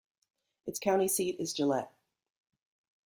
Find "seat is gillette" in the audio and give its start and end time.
1.07-1.93